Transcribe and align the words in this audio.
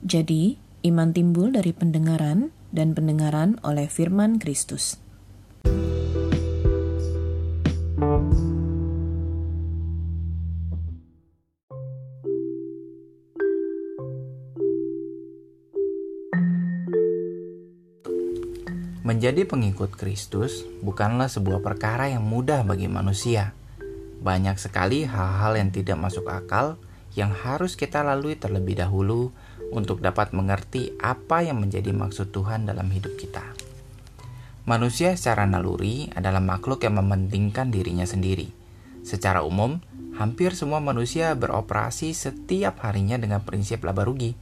Jadi, 0.00 0.56
iman 0.88 1.12
timbul 1.12 1.52
dari 1.52 1.76
pendengaran 1.76 2.48
dan 2.72 2.96
pendengaran 2.96 3.60
oleh 3.60 3.84
firman 3.84 4.40
Kristus. 4.40 4.96
Menjadi 19.04 19.44
pengikut 19.44 19.92
Kristus 20.00 20.64
bukanlah 20.80 21.28
sebuah 21.28 21.60
perkara 21.60 22.08
yang 22.08 22.24
mudah 22.24 22.64
bagi 22.64 22.88
manusia. 22.88 23.52
Banyak 24.24 24.56
sekali 24.56 25.04
hal-hal 25.04 25.60
yang 25.60 25.68
tidak 25.68 26.00
masuk 26.00 26.24
akal 26.32 26.80
yang 27.12 27.34
harus 27.34 27.76
kita 27.76 28.00
lalui 28.00 28.38
terlebih 28.38 28.80
dahulu 28.80 29.34
untuk 29.70 30.02
dapat 30.02 30.34
mengerti 30.34 30.94
apa 30.98 31.42
yang 31.46 31.62
menjadi 31.62 31.90
maksud 31.94 32.34
Tuhan 32.34 32.66
dalam 32.66 32.90
hidup 32.90 33.14
kita. 33.18 33.42
Manusia 34.68 35.16
secara 35.16 35.48
naluri 35.48 36.12
adalah 36.14 36.38
makhluk 36.38 36.84
yang 36.84 37.00
mementingkan 37.00 37.72
dirinya 37.72 38.04
sendiri. 38.04 38.52
Secara 39.02 39.40
umum, 39.42 39.80
hampir 40.14 40.52
semua 40.52 40.78
manusia 40.84 41.32
beroperasi 41.32 42.12
setiap 42.12 42.84
harinya 42.84 43.16
dengan 43.16 43.40
prinsip 43.40 43.82
laba 43.82 44.04
rugi, 44.04 44.36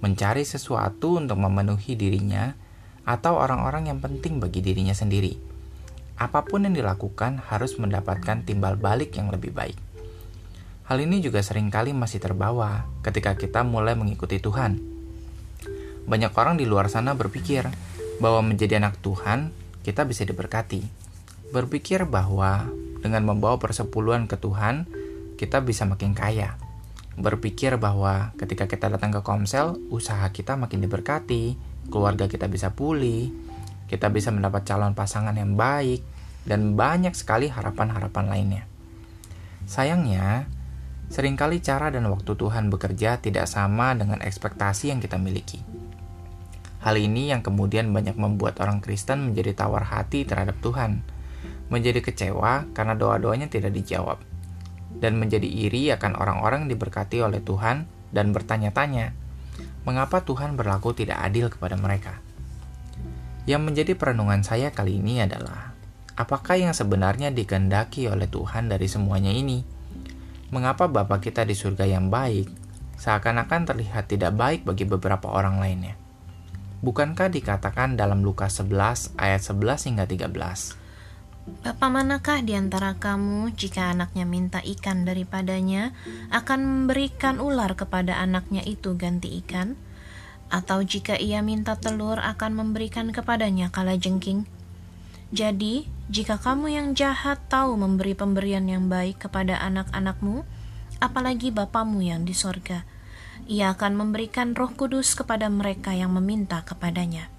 mencari 0.00 0.42
sesuatu 0.42 1.20
untuk 1.20 1.38
memenuhi 1.38 1.94
dirinya 1.94 2.56
atau 3.04 3.38
orang-orang 3.38 3.92
yang 3.92 3.98
penting 4.00 4.40
bagi 4.40 4.64
dirinya 4.64 4.96
sendiri. 4.96 5.36
Apa 6.16 6.46
pun 6.48 6.64
yang 6.66 6.74
dilakukan 6.74 7.42
harus 7.50 7.78
mendapatkan 7.78 8.46
timbal 8.46 8.80
balik 8.80 9.14
yang 9.14 9.28
lebih 9.28 9.52
baik. 9.52 9.91
Hal 10.82 10.98
ini 10.98 11.22
juga 11.22 11.38
sering 11.40 11.70
kali 11.70 11.94
masih 11.94 12.18
terbawa 12.18 12.90
ketika 13.06 13.38
kita 13.38 13.62
mulai 13.62 13.94
mengikuti 13.94 14.42
Tuhan. 14.42 14.82
Banyak 16.10 16.34
orang 16.34 16.58
di 16.58 16.66
luar 16.66 16.90
sana 16.90 17.14
berpikir 17.14 17.70
bahwa 18.18 18.42
menjadi 18.42 18.82
anak 18.82 18.98
Tuhan 18.98 19.54
kita 19.86 20.02
bisa 20.02 20.26
diberkati. 20.26 20.82
Berpikir 21.54 22.06
bahwa 22.06 22.66
dengan 22.98 23.26
membawa 23.26 23.58
persepuluhan 23.62 24.26
ke 24.26 24.38
Tuhan, 24.38 24.86
kita 25.38 25.62
bisa 25.62 25.86
makin 25.86 26.14
kaya. 26.14 26.54
Berpikir 27.18 27.76
bahwa 27.76 28.32
ketika 28.38 28.70
kita 28.70 28.88
datang 28.88 29.12
ke 29.12 29.20
komsel, 29.20 29.76
usaha 29.90 30.24
kita 30.30 30.54
makin 30.54 30.80
diberkati, 30.80 31.58
keluarga 31.90 32.30
kita 32.30 32.46
bisa 32.46 32.72
pulih, 32.72 33.34
kita 33.90 34.08
bisa 34.08 34.30
mendapat 34.32 34.64
calon 34.64 34.96
pasangan 34.96 35.36
yang 35.36 35.58
baik, 35.58 36.00
dan 36.48 36.78
banyak 36.78 37.12
sekali 37.12 37.50
harapan-harapan 37.50 38.26
lainnya. 38.26 38.64
Sayangnya, 39.68 40.48
sering 41.08 41.34
kali 41.34 41.58
cara 41.64 41.90
dan 41.90 42.06
waktu 42.10 42.36
Tuhan 42.36 42.70
bekerja 42.70 43.18
tidak 43.18 43.48
sama 43.50 43.96
dengan 43.96 44.20
ekspektasi 44.20 44.94
yang 44.94 45.00
kita 45.02 45.18
miliki. 45.18 45.62
Hal 46.82 46.98
ini 46.98 47.30
yang 47.30 47.46
kemudian 47.46 47.94
banyak 47.94 48.18
membuat 48.18 48.58
orang 48.58 48.82
Kristen 48.82 49.30
menjadi 49.30 49.54
tawar 49.54 49.86
hati 49.86 50.26
terhadap 50.26 50.58
Tuhan, 50.58 51.06
menjadi 51.70 52.02
kecewa 52.02 52.66
karena 52.74 52.98
doa-doanya 52.98 53.46
tidak 53.46 53.70
dijawab, 53.70 54.18
dan 54.98 55.14
menjadi 55.14 55.46
iri 55.46 55.94
akan 55.94 56.18
orang-orang 56.18 56.66
diberkati 56.66 57.22
oleh 57.22 57.38
Tuhan 57.38 57.86
dan 58.10 58.34
bertanya-tanya, 58.34 59.14
mengapa 59.86 60.26
Tuhan 60.26 60.58
berlaku 60.58 60.92
tidak 60.92 61.22
adil 61.22 61.48
kepada 61.48 61.78
mereka. 61.78 62.18
Yang 63.46 63.62
menjadi 63.62 63.92
perenungan 63.98 64.42
saya 64.46 64.70
kali 64.70 64.98
ini 65.02 65.22
adalah, 65.22 65.74
apakah 66.14 66.58
yang 66.58 66.74
sebenarnya 66.74 67.34
dikehendaki 67.34 68.06
oleh 68.06 68.26
Tuhan 68.26 68.70
dari 68.70 68.86
semuanya 68.86 69.30
ini? 69.30 69.81
Mengapa 70.52 70.84
Bapa 70.84 71.16
kita 71.16 71.48
di 71.48 71.56
surga 71.56 71.88
yang 71.88 72.12
baik, 72.12 72.44
seakan-akan 73.00 73.72
terlihat 73.72 74.12
tidak 74.12 74.36
baik 74.36 74.68
bagi 74.68 74.84
beberapa 74.84 75.32
orang 75.32 75.56
lainnya? 75.56 75.96
Bukankah 76.84 77.32
dikatakan 77.32 77.96
dalam 77.96 78.20
Lukas 78.20 78.60
11 78.60 79.16
ayat 79.16 79.40
11 79.40 79.88
hingga 79.88 80.04
13? 80.04 80.76
Bapak 81.64 81.88
manakah 81.88 82.44
di 82.44 82.52
antara 82.52 83.00
kamu 83.00 83.56
jika 83.56 83.96
anaknya 83.96 84.28
minta 84.28 84.60
ikan 84.60 85.08
daripadanya 85.08 85.96
akan 86.28 86.60
memberikan 86.68 87.40
ular 87.40 87.72
kepada 87.72 88.20
anaknya 88.20 88.60
itu 88.68 88.92
ganti 88.92 89.40
ikan? 89.40 89.72
Atau 90.52 90.84
jika 90.84 91.16
ia 91.16 91.40
minta 91.40 91.80
telur 91.80 92.20
akan 92.20 92.52
memberikan 92.52 93.08
kepadanya 93.08 93.72
kala 93.72 93.96
jengking? 93.96 94.44
Jadi, 95.32 95.88
jika 96.12 96.36
kamu 96.36 96.76
yang 96.76 96.88
jahat 96.92 97.40
tahu 97.48 97.72
memberi 97.80 98.12
pemberian 98.12 98.68
yang 98.68 98.92
baik 98.92 99.24
kepada 99.24 99.56
anak-anakmu, 99.64 100.44
apalagi 101.00 101.48
Bapamu 101.48 102.04
yang 102.04 102.28
di 102.28 102.36
sorga, 102.36 102.84
ia 103.48 103.72
akan 103.72 103.96
memberikan 103.96 104.52
roh 104.52 104.68
kudus 104.76 105.16
kepada 105.16 105.48
mereka 105.48 105.96
yang 105.96 106.12
meminta 106.12 106.60
kepadanya. 106.68 107.32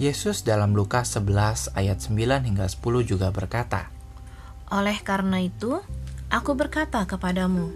Yesus 0.00 0.48
dalam 0.48 0.72
Lukas 0.72 1.12
11 1.12 1.76
ayat 1.76 2.00
9 2.00 2.48
hingga 2.48 2.64
10 2.64 2.80
juga 3.04 3.28
berkata, 3.36 3.92
Oleh 4.72 4.96
karena 5.04 5.44
itu, 5.44 5.84
aku 6.32 6.56
berkata 6.56 7.04
kepadamu, 7.04 7.68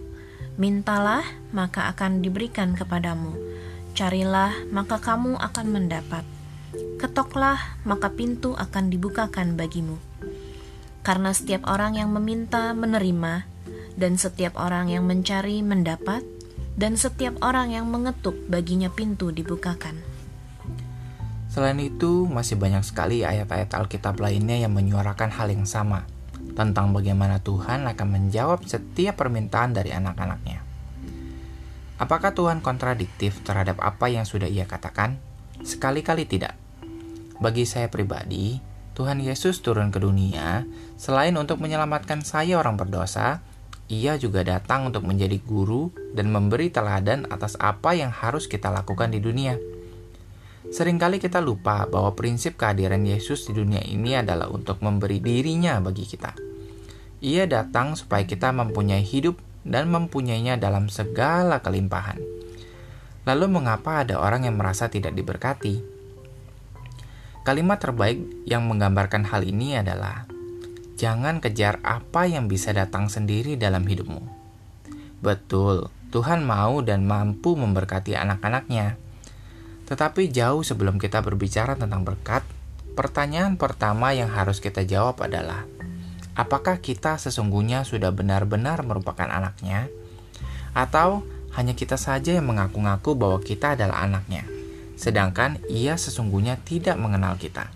mintalah 0.57 1.27
maka 1.53 1.93
akan 1.93 2.25
diberikan 2.25 2.73
kepadamu, 2.73 3.37
carilah 3.93 4.57
maka 4.73 4.97
kamu 5.03 5.37
akan 5.37 5.67
mendapat, 5.69 6.25
ketoklah 7.01 7.79
maka 7.85 8.13
pintu 8.13 8.57
akan 8.57 8.89
dibukakan 8.89 9.55
bagimu. 9.59 9.99
Karena 11.03 11.35
setiap 11.35 11.67
orang 11.67 11.99
yang 11.99 12.15
meminta 12.15 12.71
menerima, 12.73 13.45
dan 13.99 14.17
setiap 14.17 14.55
orang 14.57 14.89
yang 14.89 15.05
mencari 15.05 15.61
mendapat, 15.61 16.23
dan 16.79 16.97
setiap 16.97 17.37
orang 17.45 17.75
yang 17.75 17.91
mengetuk 17.91 18.39
baginya 18.49 18.89
pintu 18.89 19.35
dibukakan. 19.35 19.99
Selain 21.53 21.77
itu, 21.83 22.25
masih 22.25 22.57
banyak 22.57 22.81
sekali 22.81 23.29
ayat-ayat 23.29 23.77
Alkitab 23.77 24.17
lainnya 24.17 24.57
yang 24.57 24.73
menyuarakan 24.73 25.29
hal 25.37 25.53
yang 25.53 25.69
sama 25.69 26.09
tentang 26.57 26.97
bagaimana 26.97 27.45
Tuhan 27.45 27.85
akan 27.85 28.09
menjawab 28.09 28.65
setiap 28.65 29.21
permintaan 29.21 29.77
dari 29.77 29.93
anak-anaknya. 29.93 30.65
Apakah 32.01 32.33
Tuhan 32.33 32.65
kontradiktif 32.65 33.45
terhadap 33.45 33.79
apa 33.85 34.09
yang 34.09 34.25
sudah 34.25 34.49
ia 34.49 34.65
katakan? 34.65 35.21
Sekali-kali 35.61 36.25
tidak. 36.25 36.62
Bagi 37.43 37.67
saya 37.67 37.91
pribadi, 37.91 38.63
Tuhan 38.95 39.19
Yesus 39.19 39.67
turun 39.67 39.91
ke 39.91 39.99
dunia 39.99 40.63
selain 40.95 41.35
untuk 41.35 41.59
menyelamatkan 41.59 42.23
saya 42.23 42.55
orang 42.55 42.79
berdosa, 42.79 43.43
ia 43.91 44.15
juga 44.15 44.47
datang 44.47 44.95
untuk 44.95 45.03
menjadi 45.03 45.43
guru 45.43 45.91
dan 46.15 46.31
memberi 46.31 46.71
teladan 46.71 47.27
atas 47.35 47.59
apa 47.59 47.99
yang 47.99 48.15
harus 48.15 48.47
kita 48.47 48.71
lakukan 48.71 49.11
di 49.11 49.19
dunia. 49.19 49.59
Seringkali 50.71 51.19
kita 51.19 51.43
lupa 51.43 51.83
bahwa 51.91 52.15
prinsip 52.15 52.55
kehadiran 52.55 53.03
Yesus 53.03 53.51
di 53.51 53.59
dunia 53.59 53.83
ini 53.83 54.15
adalah 54.15 54.47
untuk 54.47 54.79
memberi 54.79 55.19
dirinya 55.19 55.83
bagi 55.83 56.07
kita. 56.07 56.39
Ia 57.27 57.51
datang 57.51 57.99
supaya 57.99 58.23
kita 58.23 58.55
mempunyai 58.55 59.03
hidup 59.03 59.43
dan 59.67 59.91
mempunyainya 59.91 60.63
dalam 60.63 60.87
segala 60.87 61.59
kelimpahan. 61.59 62.23
Lalu 63.27 63.47
mengapa 63.51 64.07
ada 64.07 64.23
orang 64.23 64.47
yang 64.47 64.55
merasa 64.55 64.87
tidak 64.87 65.19
diberkati? 65.19 65.92
Kalimat 67.43 67.83
terbaik 67.83 68.23
yang 68.47 68.67
menggambarkan 68.71 69.27
hal 69.27 69.43
ini 69.43 69.79
adalah 69.79 70.27
Jangan 70.99 71.43
kejar 71.43 71.83
apa 71.83 72.31
yang 72.31 72.47
bisa 72.47 72.71
datang 72.71 73.11
sendiri 73.11 73.59
dalam 73.59 73.83
hidupmu. 73.83 74.23
Betul, 75.19 75.91
Tuhan 76.15 76.47
mau 76.47 76.79
dan 76.79 77.03
mampu 77.03 77.59
memberkati 77.59 78.15
anak-anaknya 78.15 79.03
tetapi 79.93 80.33
jauh 80.33 80.65
sebelum 80.65 80.97
kita 80.97 81.21
berbicara 81.21 81.77
tentang 81.77 82.01
berkat, 82.01 82.41
pertanyaan 82.97 83.61
pertama 83.61 84.17
yang 84.17 84.33
harus 84.33 84.57
kita 84.57 84.89
jawab 84.89 85.21
adalah, 85.21 85.69
apakah 86.33 86.81
kita 86.81 87.21
sesungguhnya 87.21 87.85
sudah 87.85 88.09
benar-benar 88.09 88.81
merupakan 88.89 89.29
anaknya? 89.29 89.93
Atau 90.73 91.29
hanya 91.53 91.77
kita 91.77 92.01
saja 92.01 92.33
yang 92.33 92.49
mengaku-ngaku 92.49 93.13
bahwa 93.13 93.39
kita 93.45 93.77
adalah 93.77 94.01
anaknya, 94.01 94.49
sedangkan 95.03 95.59
ia 95.67 95.99
sesungguhnya 95.99 96.63
tidak 96.63 96.95
mengenal 96.95 97.35
kita. 97.35 97.67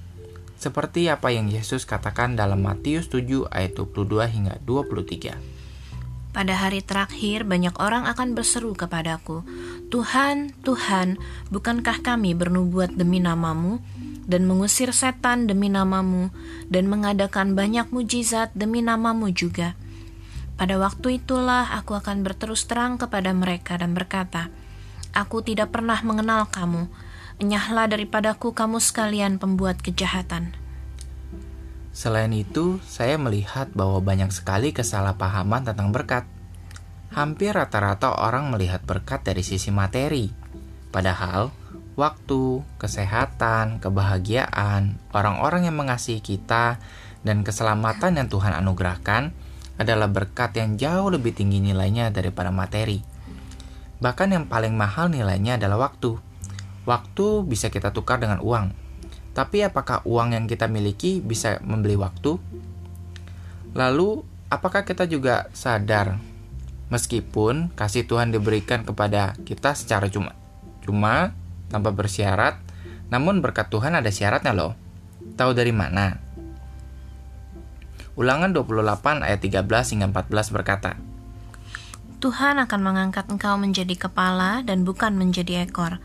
Seperti 0.57 1.11
apa 1.11 1.35
yang 1.35 1.51
Yesus 1.51 1.83
katakan 1.83 2.39
dalam 2.39 2.63
Matius 2.63 3.11
7 3.11 3.51
ayat 3.51 3.75
22 3.75 4.31
hingga 4.31 4.55
23. 4.63 5.35
Pada 6.31 6.55
hari 6.55 6.85
terakhir, 6.85 7.49
banyak 7.49 7.75
orang 7.83 8.07
akan 8.07 8.37
berseru 8.37 8.77
kepadaku, 8.77 9.43
"Tuhan, 9.89 10.55
Tuhan, 10.63 11.17
bukankah 11.51 12.05
kami 12.05 12.37
bernubuat 12.37 12.95
demi 12.95 13.19
namamu 13.25 13.81
dan 14.29 14.45
mengusir 14.45 14.93
setan 14.93 15.49
demi 15.49 15.73
namamu 15.73 16.29
dan 16.69 16.93
mengadakan 16.93 17.57
banyak 17.57 17.89
mujizat 17.89 18.53
demi 18.53 18.85
namamu 18.85 19.33
juga?" 19.33 19.75
Pada 20.57 20.81
waktu 20.81 21.21
itulah 21.21 21.73
aku 21.73 21.97
akan 21.97 22.25
berterus 22.25 22.65
terang 22.65 22.97
kepada 22.97 23.33
mereka 23.33 23.77
dan 23.77 23.93
berkata, 23.93 24.49
"Aku 25.13 25.45
tidak 25.45 25.73
pernah 25.73 26.01
mengenal 26.01 26.49
kamu. 26.49 26.89
Enyahlah 27.37 27.89
daripadaku 27.91 28.57
kamu 28.57 28.81
sekalian 28.81 29.37
pembuat 29.37 29.81
kejahatan." 29.81 30.57
Selain 31.97 32.33
itu, 32.33 32.81
saya 32.85 33.17
melihat 33.17 33.73
bahwa 33.73 34.05
banyak 34.05 34.29
sekali 34.29 34.73
kesalahpahaman 34.77 35.65
tentang 35.65 35.93
berkat. 35.97 36.29
Hampir 37.13 37.57
rata-rata 37.57 38.13
orang 38.21 38.53
melihat 38.53 38.85
berkat 38.85 39.25
dari 39.25 39.41
sisi 39.41 39.73
materi, 39.73 40.29
Padahal, 40.97 41.53
waktu, 41.93 42.65
kesehatan, 42.81 43.85
kebahagiaan, 43.85 44.97
orang-orang 45.13 45.69
yang 45.69 45.77
mengasihi 45.77 46.25
kita, 46.25 46.81
dan 47.21 47.45
keselamatan 47.45 48.17
yang 48.17 48.33
Tuhan 48.33 48.57
anugerahkan 48.57 49.29
adalah 49.77 50.09
berkat 50.09 50.57
yang 50.57 50.81
jauh 50.81 51.13
lebih 51.13 51.37
tinggi 51.37 51.61
nilainya 51.61 52.09
daripada 52.09 52.49
materi. 52.49 53.05
Bahkan 54.01 54.29
yang 54.33 54.45
paling 54.49 54.73
mahal 54.73 55.13
nilainya 55.13 55.61
adalah 55.61 55.93
waktu. 55.93 56.17
Waktu 56.87 57.43
bisa 57.45 57.69
kita 57.69 57.91
tukar 57.91 58.23
dengan 58.23 58.39
uang. 58.39 58.71
Tapi 59.35 59.67
apakah 59.67 60.01
uang 60.07 60.33
yang 60.33 60.45
kita 60.47 60.71
miliki 60.71 61.21
bisa 61.21 61.61
membeli 61.61 61.99
waktu? 61.99 62.39
Lalu, 63.77 64.25
apakah 64.49 64.89
kita 64.89 65.05
juga 65.05 65.51
sadar 65.53 66.17
meskipun 66.87 67.75
kasih 67.75 68.07
Tuhan 68.07 68.31
diberikan 68.31 68.87
kepada 68.87 69.35
kita 69.43 69.75
secara 69.75 70.07
cuma 70.07 70.33
cuma 70.87 71.35
tanpa 71.67 71.91
bersyarat, 71.91 72.63
namun 73.11 73.43
berkat 73.43 73.67
Tuhan 73.67 73.99
ada 73.99 74.09
syaratnya 74.09 74.55
loh. 74.55 74.79
Tahu 75.35 75.51
dari 75.53 75.75
mana? 75.75 76.23
Ulangan 78.17 78.55
28 78.55 79.27
ayat 79.27 79.41
13 79.43 79.93
hingga 79.93 80.07
14 80.09 80.55
berkata, 80.55 80.97
Tuhan 82.17 82.57
akan 82.57 82.81
mengangkat 82.81 83.29
engkau 83.29 83.61
menjadi 83.61 84.09
kepala 84.09 84.65
dan 84.65 84.89
bukan 84.89 85.21
menjadi 85.21 85.69
ekor. 85.69 86.01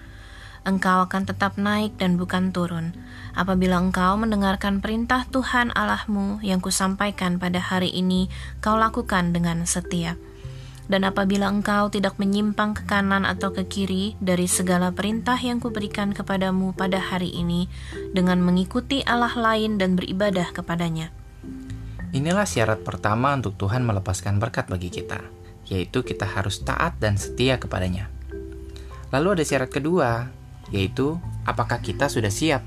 Engkau 0.61 1.09
akan 1.09 1.25
tetap 1.25 1.57
naik 1.57 1.97
dan 1.97 2.21
bukan 2.21 2.53
turun. 2.53 2.93
Apabila 3.33 3.81
engkau 3.81 4.13
mendengarkan 4.13 4.77
perintah 4.77 5.25
Tuhan 5.25 5.73
Allahmu 5.73 6.37
yang 6.45 6.61
kusampaikan 6.61 7.41
pada 7.41 7.57
hari 7.57 7.89
ini, 7.89 8.29
kau 8.61 8.77
lakukan 8.77 9.33
dengan 9.33 9.65
setia. 9.65 10.21
Dan 10.85 11.01
apabila 11.01 11.49
engkau 11.49 11.89
tidak 11.89 12.21
menyimpang 12.21 12.77
ke 12.77 12.85
kanan 12.85 13.25
atau 13.25 13.49
ke 13.49 13.65
kiri 13.65 14.13
dari 14.21 14.45
segala 14.45 14.93
perintah 14.93 15.39
yang 15.39 15.57
kuberikan 15.57 16.13
kepadamu 16.13 16.77
pada 16.77 17.01
hari 17.01 17.33
ini, 17.33 17.65
dengan 18.13 18.37
mengikuti 18.45 19.01
Allah 19.01 19.33
lain 19.33 19.81
dan 19.81 19.97
beribadah 19.97 20.53
kepadanya. 20.53 21.09
Inilah 22.13 22.45
syarat 22.45 22.85
pertama 22.85 23.33
untuk 23.33 23.57
Tuhan 23.57 23.81
melepaskan 23.81 24.37
berkat 24.37 24.69
bagi 24.69 24.93
kita, 24.93 25.25
yaitu 25.71 26.05
kita 26.05 26.27
harus 26.27 26.61
taat 26.61 26.99
dan 27.01 27.17
setia 27.17 27.57
kepadanya. 27.57 28.11
Lalu 29.15 29.39
ada 29.39 29.43
syarat 29.47 29.71
kedua, 29.71 30.27
yaitu 30.71 31.19
apakah 31.45 31.79
kita 31.83 32.07
sudah 32.07 32.31
siap? 32.31 32.63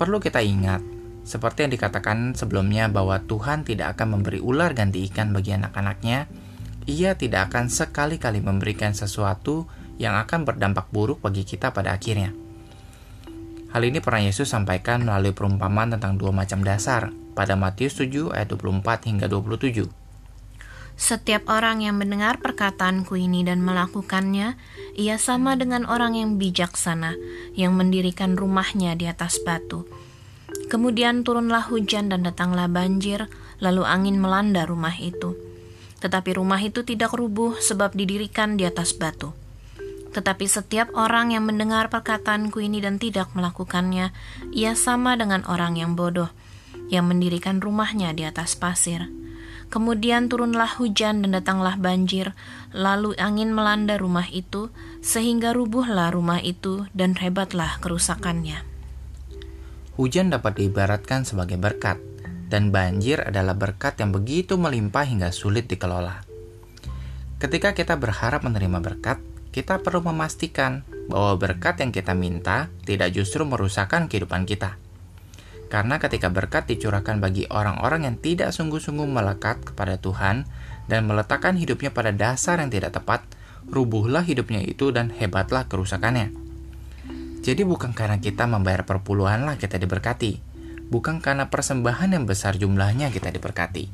Perlu 0.00 0.18
kita 0.18 0.40
ingat, 0.42 0.82
seperti 1.22 1.68
yang 1.68 1.72
dikatakan 1.72 2.34
sebelumnya 2.34 2.90
bahwa 2.90 3.22
Tuhan 3.22 3.62
tidak 3.62 3.94
akan 3.94 4.18
memberi 4.18 4.42
ular 4.42 4.74
ganti 4.74 5.06
ikan 5.06 5.30
bagi 5.30 5.54
anak-anaknya, 5.54 6.26
ia 6.90 7.14
tidak 7.14 7.52
akan 7.52 7.70
sekali-kali 7.70 8.42
memberikan 8.42 8.90
sesuatu 8.90 9.70
yang 10.02 10.18
akan 10.18 10.42
berdampak 10.42 10.90
buruk 10.90 11.22
bagi 11.22 11.46
kita 11.46 11.70
pada 11.70 11.94
akhirnya. 11.94 12.34
Hal 13.70 13.86
ini 13.86 14.02
pernah 14.02 14.26
Yesus 14.26 14.50
sampaikan 14.50 15.06
melalui 15.06 15.32
perumpamaan 15.32 15.94
tentang 15.94 16.18
dua 16.18 16.34
macam 16.34 16.60
dasar 16.60 17.14
pada 17.32 17.56
Matius 17.56 17.96
7 17.96 18.34
ayat 18.34 18.52
24 18.52 19.08
hingga 19.08 19.26
27. 19.30 20.01
Setiap 20.94 21.48
orang 21.50 21.82
yang 21.82 21.98
mendengar 21.98 22.38
perkataanku 22.38 23.16
ini 23.16 23.42
dan 23.42 23.64
melakukannya, 23.64 24.54
ia 24.94 25.16
sama 25.16 25.56
dengan 25.56 25.88
orang 25.88 26.14
yang 26.14 26.36
bijaksana 26.36 27.16
yang 27.56 27.74
mendirikan 27.74 28.36
rumahnya 28.36 28.94
di 28.94 29.08
atas 29.08 29.40
batu. 29.42 29.88
Kemudian 30.68 31.24
turunlah 31.24 31.68
hujan 31.68 32.12
dan 32.12 32.24
datanglah 32.24 32.68
banjir, 32.68 33.28
lalu 33.60 33.84
angin 33.84 34.20
melanda 34.20 34.64
rumah 34.64 34.94
itu. 34.96 35.36
Tetapi 36.00 36.36
rumah 36.36 36.60
itu 36.60 36.84
tidak 36.84 37.14
rubuh 37.14 37.56
sebab 37.60 37.92
didirikan 37.96 38.56
di 38.56 38.68
atas 38.68 38.92
batu. 38.96 39.32
Tetapi 40.12 40.44
setiap 40.44 40.92
orang 40.92 41.32
yang 41.32 41.48
mendengar 41.48 41.88
perkataanku 41.88 42.60
ini 42.60 42.84
dan 42.84 43.00
tidak 43.00 43.32
melakukannya, 43.32 44.12
ia 44.52 44.72
sama 44.76 45.16
dengan 45.16 45.40
orang 45.48 45.80
yang 45.80 45.96
bodoh, 45.96 46.28
yang 46.92 47.08
mendirikan 47.08 47.64
rumahnya 47.64 48.12
di 48.12 48.28
atas 48.28 48.52
pasir. 48.52 49.21
Kemudian 49.72 50.28
turunlah 50.28 50.68
hujan 50.76 51.24
dan 51.24 51.32
datanglah 51.32 51.80
banjir, 51.80 52.36
lalu 52.76 53.16
angin 53.16 53.56
melanda 53.56 53.96
rumah 53.96 54.28
itu, 54.28 54.68
sehingga 55.00 55.56
rubuhlah 55.56 56.12
rumah 56.12 56.44
itu 56.44 56.84
dan 56.92 57.16
hebatlah 57.16 57.80
kerusakannya. 57.80 58.68
Hujan 59.96 60.28
dapat 60.28 60.60
diibaratkan 60.60 61.24
sebagai 61.24 61.56
berkat, 61.56 61.96
dan 62.52 62.68
banjir 62.68 63.24
adalah 63.24 63.56
berkat 63.56 63.96
yang 63.96 64.12
begitu 64.12 64.60
melimpah 64.60 65.08
hingga 65.08 65.32
sulit 65.32 65.64
dikelola. 65.72 66.20
Ketika 67.40 67.72
kita 67.72 67.96
berharap 67.96 68.44
menerima 68.44 68.76
berkat, 68.76 69.24
kita 69.56 69.80
perlu 69.80 70.04
memastikan 70.04 70.84
bahwa 71.08 71.40
berkat 71.40 71.80
yang 71.80 71.96
kita 71.96 72.12
minta 72.12 72.68
tidak 72.84 73.16
justru 73.16 73.48
merusakkan 73.48 74.04
kehidupan 74.04 74.44
kita. 74.44 74.81
Karena 75.72 75.96
ketika 75.96 76.28
berkat 76.28 76.68
dicurahkan 76.68 77.16
bagi 77.16 77.48
orang-orang 77.48 78.04
yang 78.04 78.20
tidak 78.20 78.52
sungguh-sungguh 78.52 79.08
melekat 79.08 79.64
kepada 79.64 79.96
Tuhan 79.96 80.44
dan 80.84 81.08
meletakkan 81.08 81.56
hidupnya 81.56 81.88
pada 81.88 82.12
dasar 82.12 82.60
yang 82.60 82.68
tidak 82.68 82.92
tepat, 82.92 83.24
rubuhlah 83.72 84.20
hidupnya 84.20 84.60
itu 84.60 84.92
dan 84.92 85.08
hebatlah 85.08 85.64
kerusakannya. 85.72 86.28
Jadi 87.40 87.64
bukan 87.64 87.96
karena 87.96 88.20
kita 88.20 88.44
membayar 88.44 88.84
perpuluhanlah 88.84 89.56
kita 89.56 89.80
diberkati, 89.80 90.44
bukan 90.92 91.24
karena 91.24 91.48
persembahan 91.48 92.20
yang 92.20 92.28
besar 92.28 92.60
jumlahnya 92.60 93.08
kita 93.08 93.32
diberkati. 93.32 93.88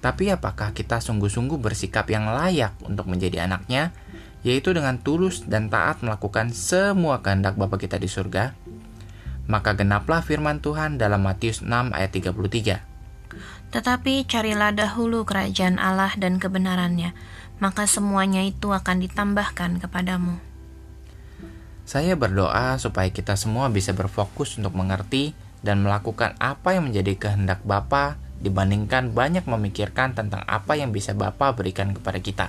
Tapi 0.00 0.32
apakah 0.32 0.72
kita 0.72 1.04
sungguh-sungguh 1.04 1.60
bersikap 1.60 2.08
yang 2.08 2.32
layak 2.32 2.72
untuk 2.88 3.04
menjadi 3.04 3.44
anaknya 3.44 3.92
yaitu 4.40 4.72
dengan 4.72 4.96
tulus 4.96 5.44
dan 5.44 5.68
taat 5.68 6.00
melakukan 6.00 6.48
semua 6.56 7.20
kehendak 7.20 7.60
Bapa 7.60 7.76
kita 7.76 8.00
di 8.00 8.08
surga, 8.08 8.56
maka 9.50 9.74
genaplah 9.74 10.22
firman 10.22 10.62
Tuhan 10.62 11.02
dalam 11.02 11.26
Matius 11.26 11.66
6 11.66 11.90
ayat 11.90 12.14
33. 12.14 12.86
Tetapi 13.74 14.26
carilah 14.30 14.70
dahulu 14.70 15.26
kerajaan 15.26 15.82
Allah 15.82 16.14
dan 16.14 16.38
kebenarannya, 16.38 17.14
maka 17.58 17.90
semuanya 17.90 18.46
itu 18.46 18.70
akan 18.70 19.02
ditambahkan 19.02 19.82
kepadamu. 19.82 20.38
Saya 21.82 22.14
berdoa 22.14 22.78
supaya 22.78 23.10
kita 23.10 23.34
semua 23.34 23.66
bisa 23.66 23.90
berfokus 23.90 24.54
untuk 24.62 24.78
mengerti 24.78 25.34
dan 25.60 25.82
melakukan 25.82 26.38
apa 26.38 26.78
yang 26.78 26.86
menjadi 26.86 27.18
kehendak 27.18 27.66
Bapa 27.66 28.14
dibandingkan 28.40 29.12
banyak 29.12 29.44
memikirkan 29.44 30.16
tentang 30.16 30.46
apa 30.46 30.78
yang 30.78 30.94
bisa 30.94 31.12
Bapa 31.12 31.52
berikan 31.52 31.92
kepada 31.92 32.22
kita. 32.22 32.46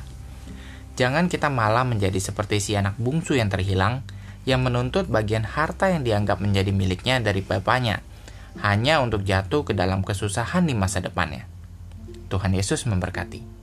Jangan 0.95 1.27
kita 1.27 1.49
malah 1.49 1.83
menjadi 1.83 2.21
seperti 2.21 2.61
si 2.61 2.71
anak 2.77 2.95
bungsu 3.01 3.33
yang 3.33 3.49
terhilang, 3.49 4.05
yang 4.43 4.65
menuntut 4.65 5.05
bagian 5.07 5.45
harta 5.45 5.93
yang 5.93 6.01
dianggap 6.01 6.41
menjadi 6.41 6.73
miliknya 6.73 7.21
dari 7.21 7.45
bapaknya, 7.45 8.01
hanya 8.59 8.99
untuk 8.99 9.23
jatuh 9.23 9.63
ke 9.63 9.77
dalam 9.77 10.01
kesusahan 10.01 10.65
di 10.65 10.73
masa 10.73 10.99
depannya. 10.99 11.45
Tuhan 12.27 12.55
Yesus 12.55 12.87
memberkati. 12.87 13.60